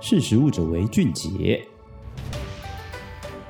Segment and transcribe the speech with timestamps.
[0.00, 1.66] 识食物者为俊杰。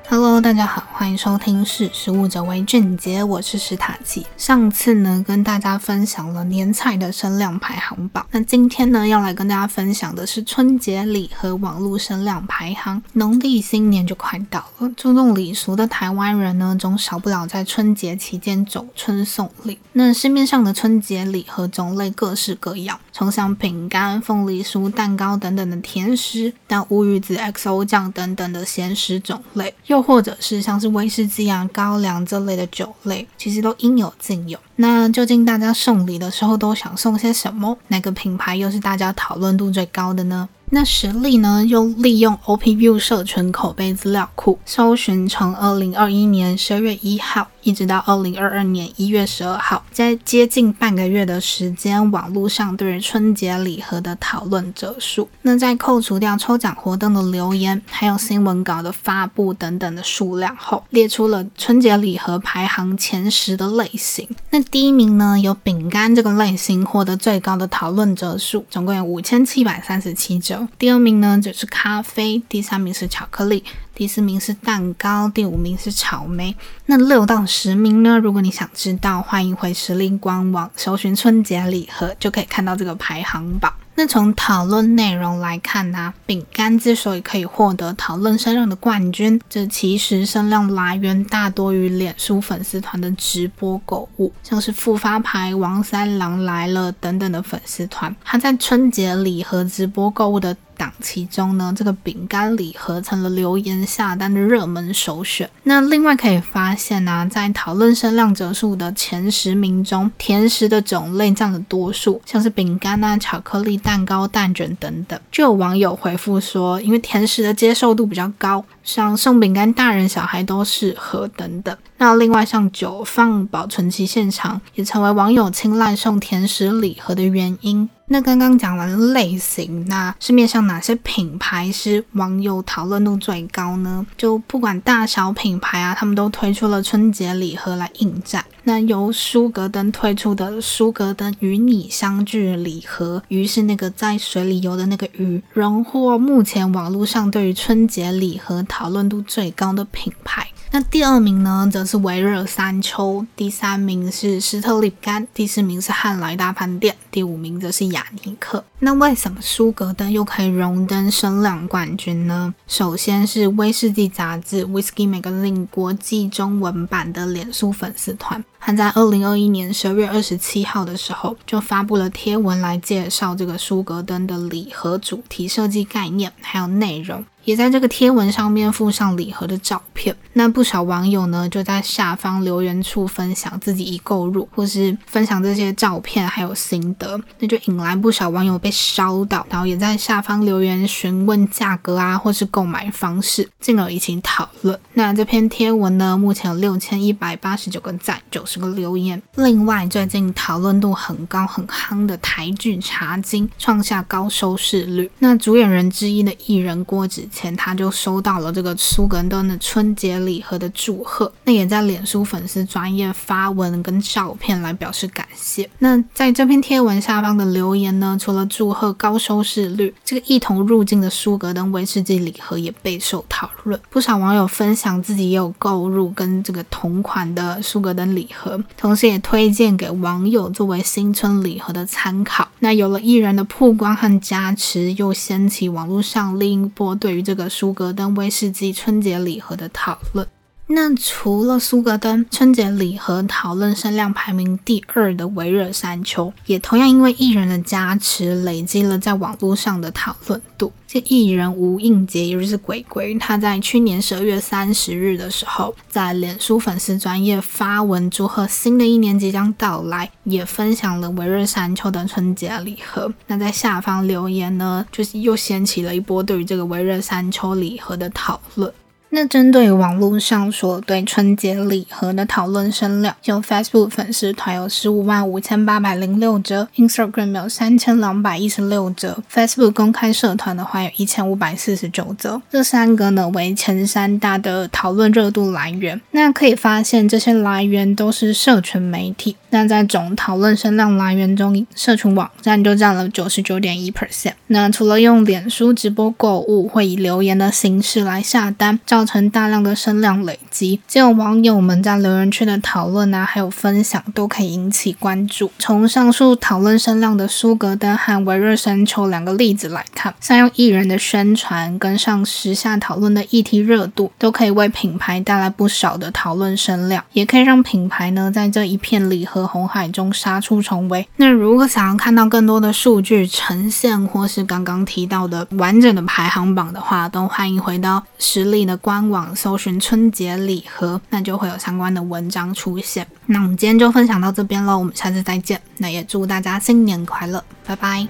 [0.09, 4.25] Hello，大家好，欢迎收听《识食物者为俊杰》，我是史塔奇。
[4.35, 13.03] 上次呢，跟大家分享了年菜的声量排行榜，那今天呢，要来跟大家分享的是春节礼盒网络声量排行。
[13.13, 19.77] 农历新年就快到了，注重礼俗的台湾人呢，总少不了在春节期间走春送礼。
[19.93, 34.57] 那市面上的春节礼盒种类各式各样，从像饼干、凤梨酥、蛋糕等等的甜食，到乌鱼子、XO 酱等等的咸食种类，又或者是像是威士忌啊、高粱这类的酒类，其实都应有尽有。
[34.77, 37.77] 那究竟大家送礼的时候都想送些什么？
[37.89, 40.47] 哪个品牌又是大家讨论度最高的呢？
[40.71, 64.27] 那实力呢，又利用 OPU 社群口碑资料库，搜寻从二零二一年十二月一号一直到二零二二年一月十二号，在接近半个月的时间，网络上对于春节礼盒的讨论者数，那在扣除掉抽奖活动的留言，还有新闻稿的发布等等的数量后，列出了春节礼盒排行前十的类型。
[64.51, 70.67] 那第一名呢，有饼干这个类型获得最高的讨论者数，总共有五千七百三十七则。
[70.77, 73.63] 第二名呢，就是咖啡，第三名是巧克力，
[73.95, 76.55] 第四名是蛋糕，第五名是草莓。
[76.85, 78.17] 那六到十名呢？
[78.17, 83.73] 如果你想知道，欢迎回时令官网搜寻春节礼盒，就可以看到这个排行榜。
[83.95, 105.49] 那从讨论内容来看呢、饼干之所以可以获得讨论声量的冠军，这其实声量来源大多于脸书粉丝团的直播购物，像是富发牌、王三郎来了等等的粉丝团，他在春节礼盒直播购物的档期中呢，这个饼干礼盒成了留言下单的热门首选。
[105.63, 115.19] 那另外可以发现呢、啊，在讨论声量者数的前十名中，甜食的种类占了多数，像是饼干啊、巧克力、蛋糕、蛋卷等等。
[115.29, 121.75] 就有网友回复说，因为甜食的接受度比较高，像送饼干，大人小孩都适合等等。
[121.97, 127.89] 那另外像久放保存期限长，也成为网友青睐送甜食礼盒的原因。
[128.11, 134.03] 那刚刚讲完类型，那市面上哪些品牌是网友讨论度最高呢？
[134.17, 138.43] 就不管大小品牌啊，他们都推出了春节礼盒来应战。
[138.63, 150.47] 那由舒格登推出的舒格登与你相聚礼盒，鱼是那个在水里游的那个鱼，荣获目前网络上对于春节礼盒讨论度最高的品牌。
[150.71, 158.63] 那第二名呢，则是维热山丘，第三名是斯特利干，第四名是汉来大饭店，第五名则是雅尼克。
[158.77, 162.53] 那为什么舒格登又可以荣登声量冠军呢？
[162.67, 177.25] 首先是威士忌杂志 Whisky Magazine 国际中文版的脸书粉丝团，他在二零二一年十二月二十七号的时候就发布了贴文来介绍这个舒格登的礼盒主题设计概念，还有内容。
[177.49, 194.79] 也在这个贴文上面附上礼盒的照片，那不少网友呢就在下方留言处分享自己已购入，或是分享这些照片还有心得，那就引来不少网友被烧到，然后也在下方留言询问价格啊，或是购买方式，进而一起讨论。
[194.93, 199.19] 那这篇贴文呢，目前有六千一百八十九个赞，九十个留言。
[199.37, 215.69] 另外，最近讨论度很高很夯的台剧《茶金》创下高收视率，那主演人之一的艺人郭子前他就收到了这个苏格登的春节礼盒的祝贺，那也在脸书粉丝专业发文跟照片来表示感谢。
[215.79, 223.79] 那在这篇贴文下方的留言呢，除了祝贺高收视率，这个一同入境的苏格登威士忌礼盒也备受讨论。
[223.89, 232.47] 不少网友分享自己也有购入跟这个同款的苏格登礼盒，同时也推荐给网友作为新春礼盒的参考。
[232.59, 240.27] 那有了艺人的曝光和加持，又掀起网络上另一波对于这个舒格登威士忌春节礼盒的讨论。
[240.71, 250.71] 那除了苏格登春节礼盒讨论声量排名第二的微热山丘，也同样因为艺人的加持，累积了在网络上的讨论度。
[250.87, 263.11] 这艺人吴映洁，也就是鬼鬼，他在去年十二月三十日的时候，在脸书粉丝专页发文祝贺新的一年即将到来，也分享了微热山丘的春节礼盒。
[263.25, 268.71] 那在下方留言呢，就是又掀起了一波对于这个微热山丘礼盒的讨论。
[269.11, 282.41] 那针对网络上所对春节礼盒的讨论声量，有 Facebook 粉丝团有十五万五千八百零六则，Instagram 有三千两百一十六则，Facebook 公开社团的话有一千五百四十九则。
[282.51, 285.99] 这三个呢为前三大的讨论热度来源。
[286.11, 289.35] 那可以发现，这些来源都是社群媒体。
[289.51, 294.33] 那在总讨论声量来源中，社群网站就占了九十九点一 percent。
[294.47, 300.81] 那除了用脸书直播购物，会以留言的形式来下单，照造成大量的声量累积。
[300.85, 305.49] 只有网友们在留言区的讨论啊，还有分享，都可以引起关注。
[305.57, 321.07] 从上述讨论声量的苏格登和微热山丘两个例子来看，善用艺人的宣传跟上时下讨论的议题热度，都可以为品牌带来不少的讨论声量，也可以让品牌呢在这一片礼盒红海中杀出重围。
[321.15, 333.05] 那如果想要看到更多的数据呈现，或是刚刚提到的完整的排行榜的话，都欢迎回到实力的官网搜寻春节礼盒，那就会有相关的文章出现。
[333.27, 335.61] 那我们今天就分享到这边喽，我们下次再见。
[335.77, 338.07] 那也祝大家新年快乐，拜拜。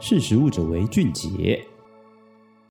[0.00, 1.64] 识时务者为俊杰。